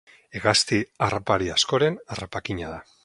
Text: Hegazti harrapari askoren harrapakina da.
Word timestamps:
Hegazti 0.37 0.79
harrapari 1.07 1.51
askoren 1.57 1.99
harrapakina 2.17 2.73
da. 2.75 2.81